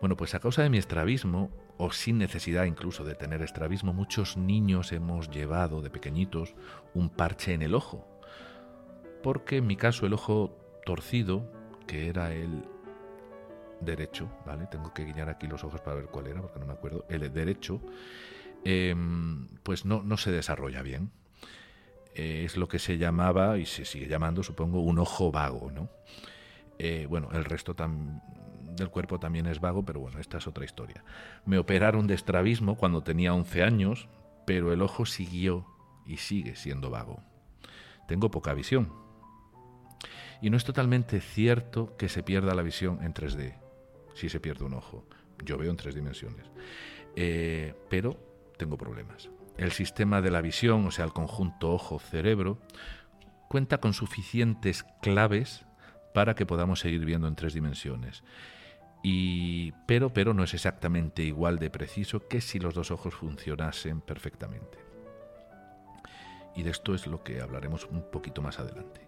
[0.00, 4.36] Bueno, pues a causa de mi estrabismo, o sin necesidad incluso de tener estrabismo, muchos
[4.36, 6.56] niños hemos llevado de pequeñitos
[6.92, 8.04] un parche en el ojo.
[9.22, 11.48] Porque en mi caso el ojo torcido,
[11.86, 12.64] que era el
[13.84, 14.66] derecho, ¿vale?
[14.66, 17.04] Tengo que guiñar aquí los ojos para ver cuál era, porque no me acuerdo.
[17.08, 17.80] El derecho,
[18.64, 21.10] em, pues no, no se desarrolla bien.
[22.14, 25.88] Eh, es lo que se llamaba, y se sigue llamando, supongo, un ojo vago, ¿no?
[26.78, 27.74] Eh, bueno, el resto
[28.76, 31.04] del cuerpo también es vago, pero bueno, esta es otra historia.
[31.46, 34.08] Me operaron de estrabismo cuando tenía 11 años,
[34.46, 35.66] pero el ojo siguió
[36.06, 37.22] y sigue siendo vago.
[38.08, 38.92] Tengo poca visión.
[40.40, 43.61] Y no es totalmente cierto que se pierda la visión en 3D,
[44.14, 45.06] si se pierde un ojo.
[45.44, 46.46] Yo veo en tres dimensiones.
[47.16, 48.16] Eh, pero
[48.56, 52.58] tengo problemas el sistema de la visión, o sea, el conjunto ojo-cerebro,
[53.48, 55.64] cuenta con suficientes claves
[56.14, 58.22] para que podamos seguir viendo en tres dimensiones.
[59.02, 64.00] Y, pero, pero no es exactamente igual de preciso que si los dos ojos funcionasen
[64.00, 64.78] perfectamente
[66.54, 69.00] y de esto es lo que hablaremos un poquito más adelante.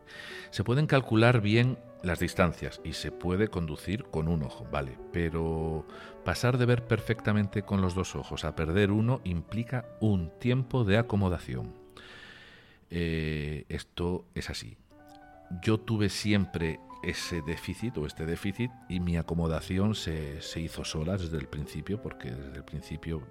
[0.51, 5.87] Se pueden calcular bien las distancias y se puede conducir con un ojo, vale, pero
[6.25, 10.99] pasar de ver perfectamente con los dos ojos a perder uno implica un tiempo de
[10.99, 11.75] acomodación.
[12.91, 14.77] Eh, esto es así.
[15.63, 21.17] Yo tuve siempre ese déficit o este déficit y mi acomodación se, se hizo sola
[21.17, 23.23] desde el principio, porque desde el principio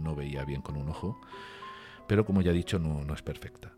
[0.00, 1.18] no veía bien con un ojo
[2.06, 3.72] pero como ya he dicho no, es perfecta.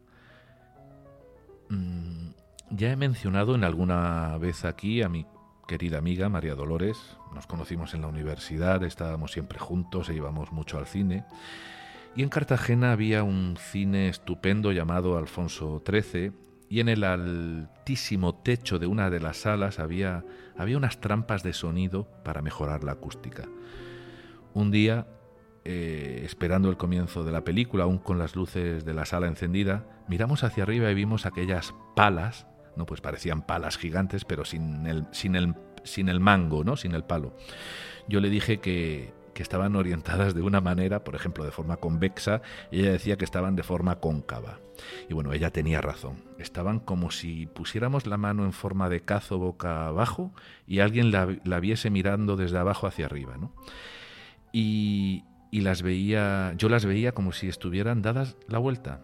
[1.69, 2.31] Mm,
[2.71, 5.27] ya he mencionado en alguna vez aquí a mi
[5.67, 6.99] querida amiga María Dolores,
[7.35, 11.25] nos conocimos en la universidad, estábamos siempre juntos e íbamos mucho al cine.
[12.17, 16.33] Y en Cartagena había un cine estupendo llamado Alfonso XIII
[16.71, 20.25] y en el altísimo techo de una de las salas había,
[20.57, 23.45] había unas trampas de sonido para mejorar la acústica.
[24.55, 25.07] Un día
[25.71, 29.85] eh, esperando el comienzo de la película, aún con las luces de la sala encendida,
[30.09, 35.05] miramos hacia arriba y vimos aquellas palas, no pues parecían palas gigantes, pero sin el,
[35.11, 35.55] sin el,
[35.85, 36.79] sin el mango, ¿no?
[36.79, 37.37] sin el palo.
[38.09, 42.41] Yo le dije que, que estaban orientadas de una manera, por ejemplo, de forma convexa,
[42.71, 44.61] y ella decía que estaban de forma cóncava.
[45.11, 46.25] Y bueno, ella tenía razón.
[46.39, 50.33] Estaban como si pusiéramos la mano en forma de cazo boca abajo
[50.67, 53.37] y alguien la, la viese mirando desde abajo hacia arriba.
[53.37, 53.53] ¿no?
[54.51, 59.01] Y, y las veía, yo las veía como si estuvieran dadas la vuelta.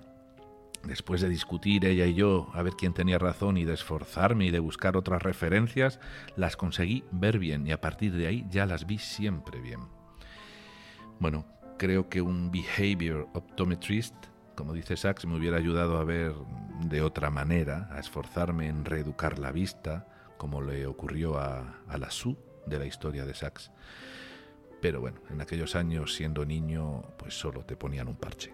[0.84, 4.50] Después de discutir ella y yo a ver quién tenía razón y de esforzarme y
[4.50, 5.98] de buscar otras referencias,
[6.36, 9.80] las conseguí ver bien y a partir de ahí ya las vi siempre bien.
[11.18, 11.46] Bueno,
[11.78, 14.14] creo que un behavior optometrist,
[14.56, 16.34] como dice Sachs, me hubiera ayudado a ver
[16.86, 22.10] de otra manera, a esforzarme en reeducar la vista, como le ocurrió a, a la
[22.10, 23.70] Su de la historia de Sachs.
[24.84, 28.52] Pero bueno, en aquellos años siendo niño, pues solo te ponían un parche.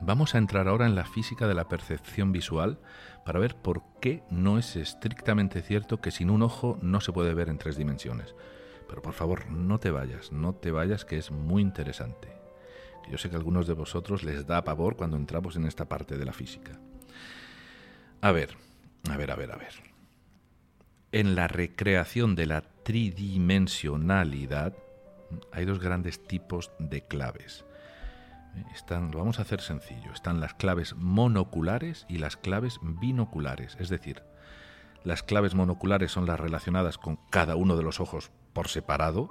[0.00, 2.78] Vamos a entrar ahora en la física de la percepción visual
[3.26, 7.34] para ver por qué no es estrictamente cierto que sin un ojo no se puede
[7.34, 8.34] ver en tres dimensiones.
[8.88, 12.32] Pero por favor, no te vayas, no te vayas, que es muy interesante.
[13.10, 16.16] Yo sé que a algunos de vosotros les da pavor cuando entramos en esta parte
[16.16, 16.80] de la física.
[18.22, 18.56] A ver,
[19.10, 19.72] a ver, a ver, a ver.
[21.12, 24.74] en la recreación de la tridimensionalidad
[25.52, 27.64] hay dos grandes tipos de claves.
[28.74, 30.12] Están, lo vamos a hacer sencillo.
[30.12, 33.76] Están las claves monoculares y las claves binoculares.
[33.80, 34.22] Es decir,
[35.04, 39.30] las claves monoculares son las relacionadas con cada uno de los ojos por separado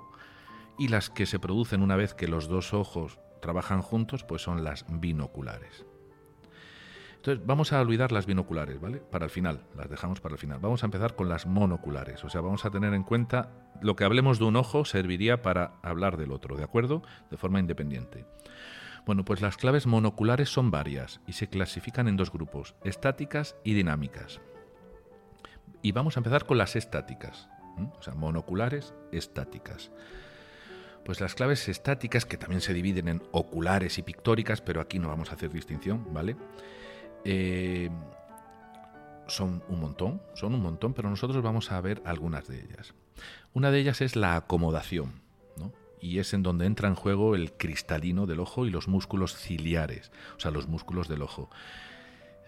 [0.77, 4.63] y las que se producen una vez que los dos ojos trabajan juntos, pues son
[4.63, 5.85] las binoculares.
[7.21, 8.97] Entonces, vamos a olvidar las binoculares, ¿vale?
[8.97, 10.57] Para el final, las dejamos para el final.
[10.59, 14.05] Vamos a empezar con las monoculares, o sea, vamos a tener en cuenta lo que
[14.05, 17.03] hablemos de un ojo serviría para hablar del otro, ¿de acuerdo?
[17.29, 18.25] De forma independiente.
[19.05, 23.75] Bueno, pues las claves monoculares son varias y se clasifican en dos grupos, estáticas y
[23.75, 24.41] dinámicas.
[25.83, 27.49] Y vamos a empezar con las estáticas,
[27.99, 29.91] o sea, monoculares, estáticas.
[31.05, 35.09] Pues las claves estáticas, que también se dividen en oculares y pictóricas, pero aquí no
[35.09, 36.35] vamos a hacer distinción, ¿vale?
[37.25, 37.89] Eh,
[39.27, 42.93] son un montón, son un montón, pero nosotros vamos a ver algunas de ellas.
[43.53, 45.21] Una de ellas es la acomodación,
[46.01, 50.11] y es en donde entra en juego el cristalino del ojo y los músculos ciliares,
[50.35, 51.49] o sea, los músculos del ojo.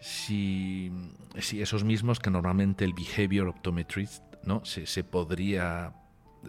[0.01, 0.91] Si,
[1.39, 4.65] si esos mismos que normalmente el behavior optometrist ¿no?
[4.65, 5.93] se, se podría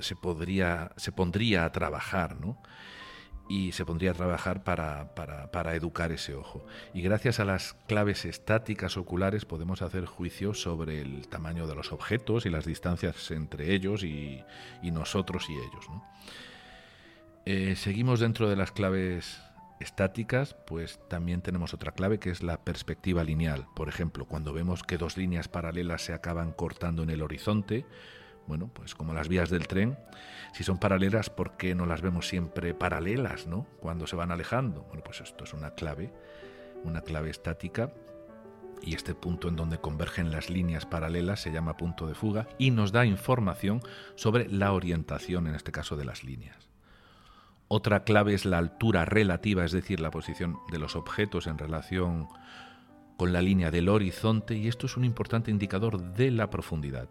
[0.00, 2.60] se podría se pondría a trabajar, ¿no?
[3.48, 6.64] Y se pondría a trabajar para, para, educar ese ojo.
[6.94, 11.92] Y gracias a las claves estáticas oculares podemos hacer juicio sobre el tamaño de los
[11.92, 14.42] objetos y las distancias entre ellos y,
[14.82, 15.86] nosotros y ellos.
[17.44, 19.40] Eh, seguimos dentro de las claves
[19.80, 23.66] estáticas, pues también tenemos otra clave que es la perspectiva lineal.
[23.74, 27.84] Por ejemplo, cuando vemos que dos líneas paralelas se acaban cortando en el horizonte,
[28.46, 29.98] bueno, pues como las vías del tren,
[30.52, 33.66] si son paralelas, ¿por qué no las vemos siempre paralelas, ¿no?
[33.80, 34.82] Cuando se van alejando.
[34.82, 36.12] Bueno, pues esto es una clave,
[36.84, 37.92] una clave estática.
[38.82, 42.70] Y este punto en donde convergen las líneas paralelas se llama punto de fuga y
[42.70, 43.80] nos da información
[44.14, 46.68] sobre la orientación, en este caso, de las líneas.
[47.68, 52.28] Otra clave es la altura relativa, es decir, la posición de los objetos en relación
[53.16, 57.08] con la línea del horizonte, y esto es un importante indicador de la profundidad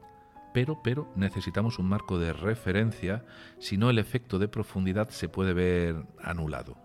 [0.53, 3.25] pero, pero necesitamos un marco de referencia,
[3.59, 6.77] si no el efecto de profundidad se puede ver anulado.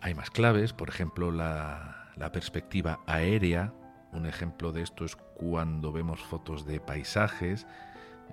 [0.00, 3.72] Hay más claves, por ejemplo la, perspectiva aérea,
[4.12, 7.66] un ejemplo de esto es cuando vemos fotos de paisajes,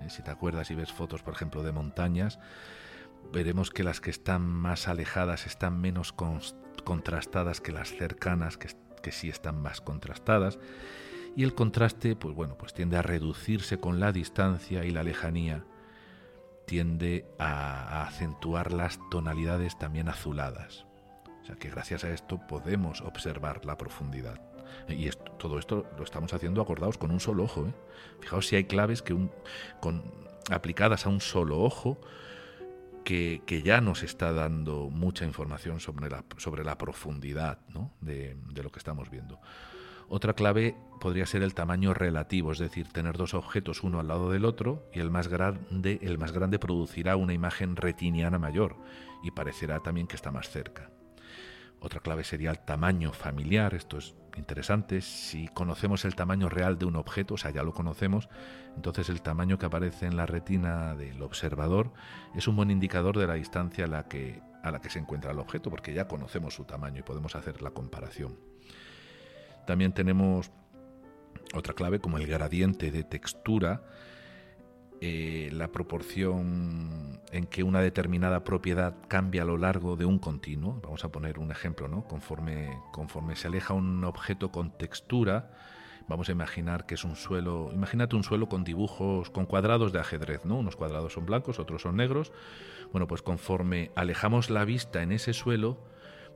[0.00, 2.38] eh, si te acuerdas y ves fotos, por ejemplo, de montañas,
[3.32, 6.14] veremos que las que están más alejadas están menos
[6.84, 10.58] contrastadas que las cercanas, que sí están más contrastadas
[11.36, 15.64] y el contraste, pues bueno, pues tiende a reducirse con la distancia y la lejanía
[16.66, 20.86] tiende a, acentuar las tonalidades también azuladas.
[21.42, 24.40] O sea que gracias a esto podemos observar la profundidad.
[24.88, 27.66] Y todo esto lo estamos haciendo acordados con un solo ojo.
[27.66, 27.74] ¿eh?
[28.20, 29.16] Fijaos si hay claves que
[29.80, 30.02] con,
[30.50, 32.00] aplicadas a un solo ojo
[33.04, 37.58] que, ya nos está dando mucha información sobre la, sobre la profundidad
[38.00, 39.40] de, de lo que estamos viendo.
[40.14, 44.30] Otra clave podría ser el tamaño relativo, es decir, tener dos objetos uno al lado
[44.30, 48.76] del otro y el más grande, el más grande producirá una imagen retiniana mayor
[49.22, 50.90] y parecerá también que está más cerca.
[51.80, 56.84] Otra clave sería el tamaño familiar, esto es interesante, si conocemos el tamaño real de
[56.84, 58.28] un objeto, o sea, ya lo conocemos,
[58.76, 61.90] entonces el tamaño que aparece en la retina del observador
[62.34, 65.30] es un buen indicador de la distancia a la que, a la que se encuentra
[65.30, 68.51] el objeto, porque ya conocemos su tamaño y podemos hacer la comparación.
[69.66, 70.50] También tenemos
[71.54, 73.82] otra clave como el gradiente de textura,
[75.00, 80.80] eh, la proporción en que una determinada propiedad cambia a lo largo de un continuo.
[80.82, 82.04] Vamos a poner un ejemplo, ¿no?
[82.04, 85.50] Conforme, conforme se aleja un objeto con textura,
[86.06, 89.98] vamos a imaginar que es un suelo, imagínate un suelo con dibujos, con cuadrados de
[89.98, 90.58] ajedrez, ¿no?
[90.58, 92.32] Unos cuadrados son blancos, otros son negros.
[92.92, 95.78] Bueno, pues conforme alejamos la vista en ese suelo,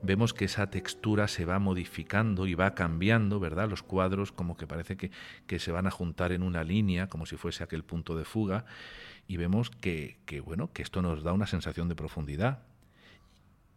[0.01, 3.69] vemos que esa textura se va modificando y va cambiando, ¿verdad?
[3.69, 7.37] Los cuadros como que parece que, se van a juntar en una línea, como si
[7.37, 8.65] fuese aquel punto de fuga,
[9.27, 12.59] y vemos que, que, bueno, que esto nos da una sensación de profundidad.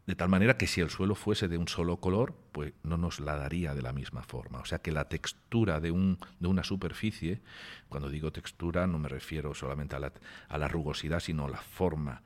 [0.07, 3.21] De tal manera que si el suelo fuese de un solo color, pues no nos
[3.21, 4.59] la daría de la misma forma.
[4.59, 7.41] O sea que la textura de, un, de una superficie,
[7.89, 10.13] cuando digo textura no me refiero solamente a la,
[10.49, 12.23] a la rugosidad, sino a la forma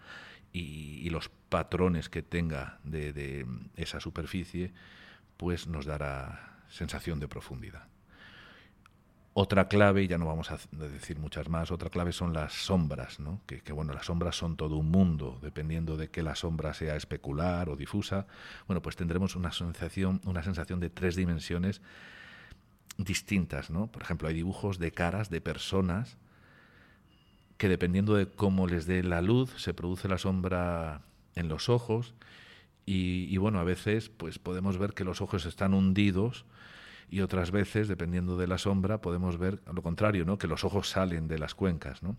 [0.54, 3.46] y, los patrones que tenga de,
[3.76, 4.72] esa superficie,
[5.36, 7.88] pues nos dará sensación de profundidad.
[9.36, 13.18] Otra clave, y ya no vamos a decir muchas más, otra clave son las sombras,
[13.18, 13.40] ¿no?
[13.46, 16.94] que, que, bueno, las sombras son todo un mundo, dependiendo de que la sombra sea
[16.94, 18.26] especular o difusa,
[18.68, 21.82] bueno, pues tendremos una sensación, una sensación de tres dimensiones
[22.96, 23.88] distintas, ¿no?
[23.88, 26.16] Por ejemplo, hay dibujos de caras de personas
[27.64, 31.00] que dependiendo de cómo les dé la luz, se produce la sombra
[31.34, 32.12] en los ojos
[32.84, 36.44] y, bueno, a veces pues podemos ver que los ojos están hundidos
[37.08, 40.36] y otras veces, dependiendo de la sombra, podemos ver lo contrario, ¿no?
[40.36, 42.02] que los ojos salen de las cuencas.
[42.02, 42.18] ¿no?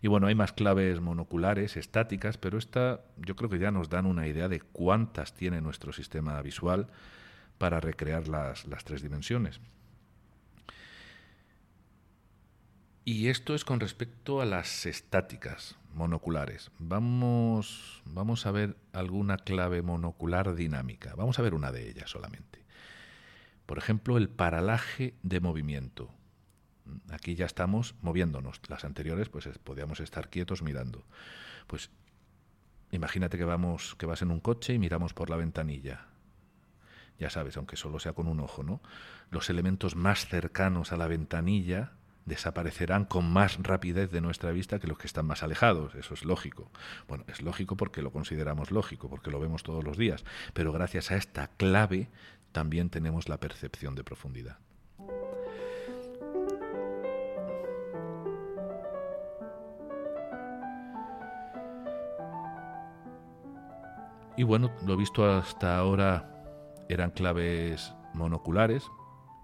[0.00, 4.06] Y bueno, hay más claves monoculares, estáticas, pero esta yo creo que ya nos dan
[4.06, 6.86] una idea de cuántas tiene nuestro sistema visual
[7.58, 9.60] para recrear las, las tres dimensiones.
[13.10, 16.70] Y esto es con respecto a las estáticas monoculares.
[16.78, 21.14] Vamos, vamos a ver alguna clave monocular dinámica.
[21.14, 22.66] Vamos a ver una de ellas solamente.
[23.64, 26.10] Por ejemplo, el paralaje de movimiento.
[27.08, 28.60] Aquí ya estamos moviéndonos.
[28.68, 31.06] Las anteriores, pues podíamos estar quietos mirando.
[31.66, 31.90] Pues
[32.90, 36.08] imagínate que vamos, que vas en un coche y miramos por la ventanilla.
[37.18, 38.82] Ya sabes, aunque solo sea con un ojo, ¿no?
[39.30, 41.94] Los elementos más cercanos a la ventanilla
[42.28, 45.94] desaparecerán con más rapidez de nuestra vista que los que están más alejados.
[45.94, 46.70] Eso es lógico.
[47.08, 50.24] Bueno, es lógico porque lo consideramos lógico, porque lo vemos todos los días.
[50.52, 52.08] Pero gracias a esta clave
[52.52, 54.58] también tenemos la percepción de profundidad.
[64.36, 66.30] Y bueno, lo visto hasta ahora
[66.88, 68.84] eran claves monoculares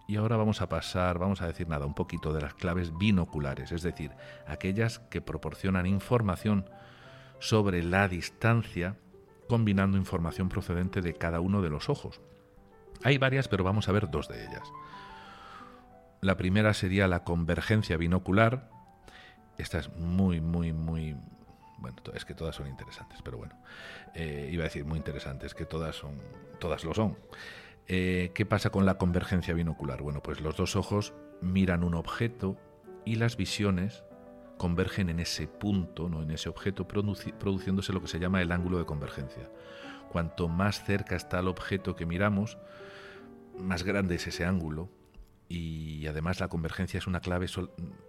[0.07, 3.73] y ahora vamos a pasar, vamos a decir nada, un poquito de las claves binoculares,
[3.73, 4.13] es decir,
[4.47, 6.69] aquellas que proporcionan información
[7.39, 8.97] sobre la distancia
[9.49, 12.21] combinando información procedente de cada uno de los ojos.
[13.03, 14.73] Hay varias, pero vamos a ver dos de ellas.
[16.21, 18.71] La primera sería la convergencia binocular.
[19.59, 21.17] Esta es muy, muy, muy...
[21.79, 23.55] Bueno, es que todas son interesantes, pero bueno.
[24.15, 26.19] Eh, iba a decir muy interesantes, que todas son...
[26.59, 27.19] Todas lo son.
[27.87, 30.03] Eh, ¿Qué pasa con la convergencia binocular?
[30.03, 32.57] Bueno, pues los dos ojos miran un objeto
[33.05, 34.05] y las visiones
[34.57, 36.23] convergen en ese punto, ¿no?
[36.23, 39.51] en ese objeto, produciéndose lo que se llama el ángulo de convergencia.
[40.11, 42.57] Cuanto más cerca está el objeto que miramos,
[43.59, 44.89] más grande es ese ángulo
[45.49, 47.47] y además la convergencia es una clave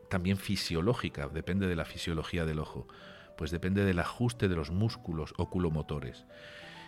[0.10, 2.88] también fisiológica, depende de la fisiología del ojo,
[3.38, 6.26] pues depende del ajuste de los músculos oculomotores.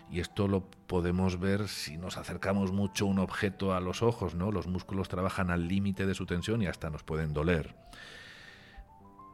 [0.10, 4.52] Y esto lo podemos ver si nos acercamos mucho un objeto a los ojos, ¿no?
[4.52, 7.76] Los músculos trabajan al límite de su tensión y hasta nos pueden doler.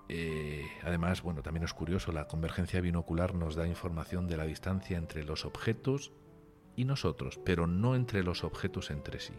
[0.09, 4.97] Eh, además, bueno, también es curioso, la convergencia binocular nos da información de la distancia
[4.97, 6.11] entre los objetos
[6.75, 9.33] y nosotros, pero no entre los objetos entre sí.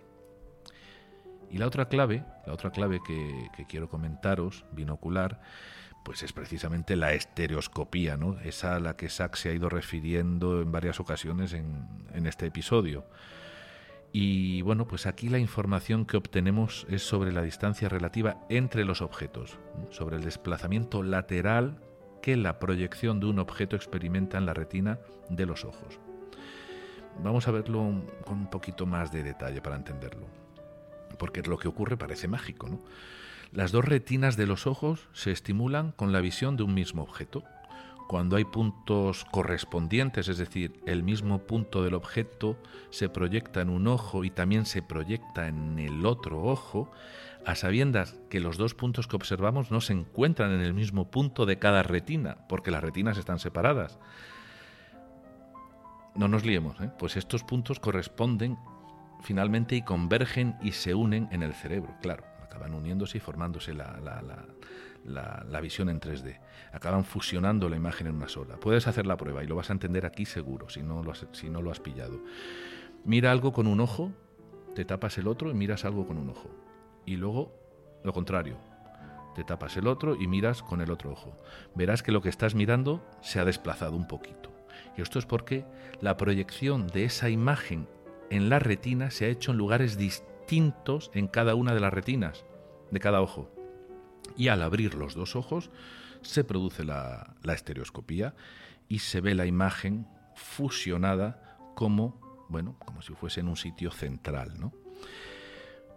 [1.51, 5.41] Y la otra clave, la otra clave que, quiero comentaros, binocular,
[6.05, 8.39] pues es precisamente la estereoscopía, ¿no?
[8.41, 12.47] Esa a la que Sachs se ha ido refiriendo en varias ocasiones en, en este
[12.47, 13.05] episodio.
[14.13, 19.03] Y bueno, pues aquí la información que obtenemos es sobre la distancia relativa entre los
[19.03, 19.59] objetos,
[19.91, 21.81] sobre el desplazamiento lateral
[22.23, 25.01] que la proyección de un objeto experimenta en la retina
[25.31, 25.99] de los ojos.
[27.23, 30.27] Vamos a verlo con un poquito más de detalle para entenderlo.
[31.19, 32.81] Porque lo que ocurre parece mágico, ¿no?
[33.55, 37.45] Las dos retinas de los ojos se estimulan con la visión de un mismo objeto.
[38.09, 42.59] Cuando hay puntos correspondientes, es decir, el mismo punto del objeto
[42.91, 46.91] se proyecta en un ojo y también se proyecta en el otro ojo,
[47.47, 51.47] a sabiendas que los dos puntos que observamos no se encuentran en el mismo punto
[51.47, 54.01] de cada retina, porque las retinas están separadas
[56.15, 56.91] no nos liemos, ¿eh?
[56.99, 58.57] pues estos puntos corresponden
[59.23, 62.25] finalmente y convergen y se unen en el cerebro, claro,
[62.55, 63.99] acaban uniéndose y formándose la,
[65.05, 66.39] la, visión en 3D,
[66.73, 68.57] acaban fusionando la imagen en una sola.
[68.61, 71.27] Puedes hacer la prueba y lo vas a entender aquí seguro, si no lo has,
[71.33, 72.21] si no lo has pillado.
[73.05, 74.13] Mira algo con un ojo,
[74.77, 76.49] te tapas el otro y miras algo con un ojo.
[77.05, 77.53] Y luego
[78.05, 78.57] lo contrario,
[79.35, 81.37] te tapas el otro y miras con el otro ojo.
[81.75, 84.53] Verás que lo que estás mirando se ha desplazado un poquito.
[84.97, 85.65] Y esto es porque
[86.01, 87.89] la proyección de esa imagen
[88.31, 90.34] en la retina se ha hecho en lugares distintos
[91.15, 92.45] en cada una de las retinas
[92.91, 93.51] de cada ojo.
[94.37, 95.71] Y al abrir los dos ojos
[96.23, 98.35] se produce la, estereoscopía
[98.89, 104.59] y se ve la imagen fusionada como, bueno, como si fuese en un sitio central,
[104.59, 104.73] ¿no?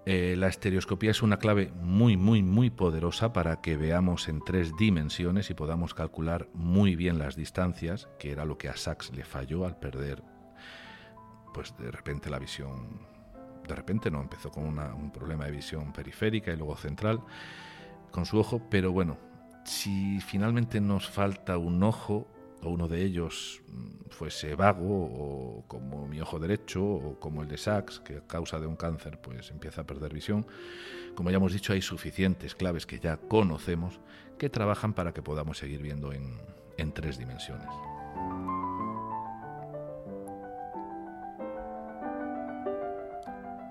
[0.05, 4.71] Eh, la estereoscopía es una clave muy, muy, muy poderosa para que veamos en tres
[4.77, 9.25] dimensiones y podamos calcular muy bien las distancias, que era lo que a Sachs le
[9.25, 10.23] falló al perder,
[11.53, 13.16] pues de repente la visión,
[13.67, 17.21] de repente no, empezó con un problema de visión periférica y luego central
[18.11, 19.17] con su ojo, pero bueno,
[19.65, 22.27] si finalmente nos falta un ojo,
[22.63, 27.47] o uno de ellos mm, fuese vago o como mi ojo derecho o como el
[27.47, 30.45] de Sachs, que a causa de un cáncer pues empieza a perder visión.
[31.15, 33.99] Como ya hemos dicho, hay suficientes claves que ya conocemos
[34.37, 36.39] que trabajan para que podamos seguir viendo en,
[36.77, 37.67] en tres dimensiones.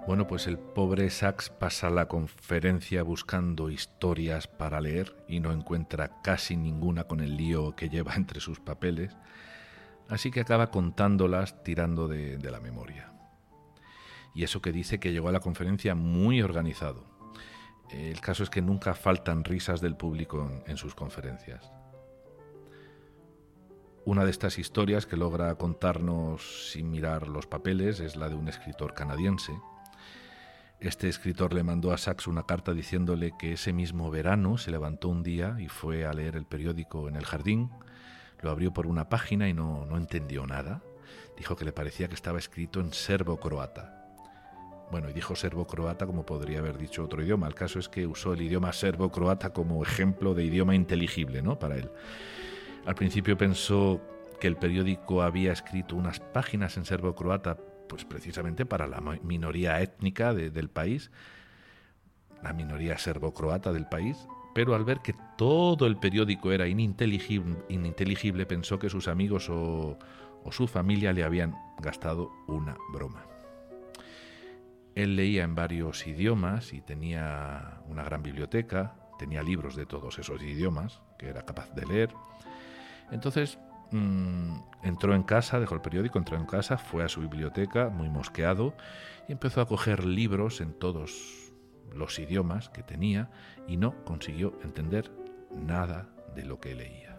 [0.06, 6.22] Bueno, pues el pobre Sachs pasa la conferencia buscando historias para leer y no encuentra
[6.22, 9.16] casi ninguna con el lío que lleva entre sus papeles,
[10.08, 13.12] así que acaba contándolas tirando de, la memoria.
[14.32, 17.04] Y eso que dice que llegó a la conferencia muy organizado.
[17.90, 21.72] El caso es que nunca faltan risas del público en sus conferencias.
[24.04, 28.46] Una de estas historias que logra contarnos sin mirar los papeles es la de un
[28.46, 29.52] escritor canadiense,
[30.80, 35.08] este escritor le mandó a Sachs una carta diciéndole que ese mismo verano se levantó
[35.08, 37.70] un día y fue a leer el periódico en el jardín,
[38.42, 40.82] lo abrió por una página y no, no entendió nada.
[41.36, 43.96] Dijo que le parecía que estaba escrito en serbo-croata.
[44.90, 47.48] Bueno, y dijo serbo-croata como podría haber dicho otro idioma.
[47.48, 51.58] El caso es que usó el idioma serbo-croata como ejemplo de idioma inteligible, ¿no?
[51.58, 51.90] Para él.
[52.84, 54.00] Al principio pensó
[54.38, 57.56] que el periódico había escrito unas páginas en serbo-croata
[57.88, 61.10] pues precisamente para la minoría étnica del país,
[62.42, 68.78] la minoría serbo-croata del país, pero al ver que todo el periódico era ininteligible, pensó
[68.78, 69.98] que sus amigos o,
[70.44, 73.24] o su familia le habían gastado una broma.
[74.94, 80.42] Él leía en varios idiomas y tenía una gran biblioteca, tenía libros de todos esos
[80.42, 82.14] idiomas que era capaz de leer.
[83.10, 83.58] Entonces
[83.90, 88.08] Mm, entró en casa, dejó el periódico, entró en casa, fue a su biblioteca, muy
[88.08, 88.74] mosqueado,
[89.28, 91.52] y empezó a coger libros en todos
[91.92, 93.30] los idiomas que tenía
[93.66, 95.10] y no consiguió entender
[95.54, 97.16] nada de lo que leía.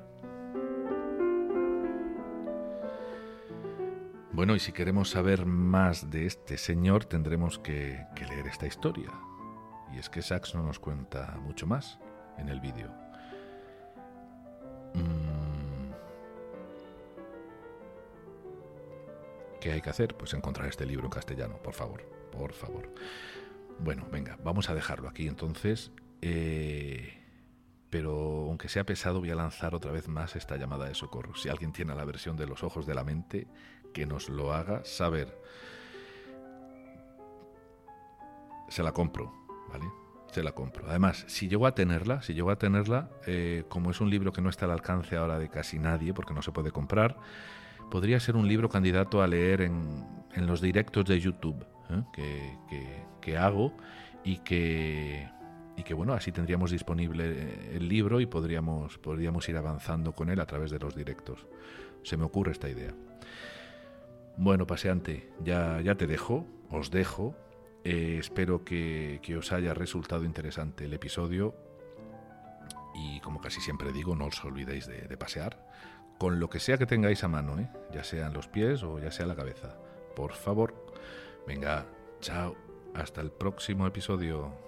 [4.38, 9.09] Bueno, y si queremos saber más de este señor, tendremos que, leer esta historia.
[9.91, 11.97] Y es que Sachs no nos cuenta mucho más
[12.38, 13.07] en el vídeo.
[19.68, 20.15] ¿Qué hay que hacer?
[20.15, 22.01] Pues encontrar este libro en castellano, por favor,
[22.32, 22.89] por favor.
[23.80, 25.91] Bueno, venga, vamos a dejarlo aquí entonces.
[26.22, 27.22] Eh,
[27.89, 31.36] pero aunque sea pesado, voy a lanzar otra vez más esta llamada de socorro.
[31.36, 33.45] Si alguien tiene la versión de los ojos de la mente,
[33.93, 35.38] que nos lo haga saber.
[38.70, 39.34] Se la compro,
[39.68, 39.91] ¿vale?
[40.32, 40.88] Se la compro.
[40.88, 44.41] Además, si llego a tenerla, si llego a tenerla, eh, como es un libro que
[44.41, 47.18] no está al alcance ahora de casi nadie, porque no se puede comprar,
[47.89, 53.03] podría ser un libro candidato a leer en, los directos de YouTube ¿eh?
[53.21, 53.73] que, hago
[54.23, 55.27] y que,
[55.75, 60.39] y que, bueno, así tendríamos disponible el libro y podríamos, podríamos ir avanzando con él
[60.39, 61.47] a través de los directos.
[62.03, 62.93] Se me ocurre esta idea.
[64.38, 67.35] Bueno, paseante, ya, ya te dejo, os dejo.
[67.83, 71.55] Eh, espero que, os haya resultado interesante el episodio.
[72.93, 75.66] Y como casi siempre digo, no os olvidéis de pasear
[76.18, 77.70] con lo que sea que tengáis a mano, ¿eh?
[77.91, 79.76] ya sean los pies o ya sea la cabeza.
[80.15, 80.74] Por favor,
[81.45, 81.86] venga,
[82.20, 82.55] chao,
[82.93, 84.66] hasta el próximo episodio.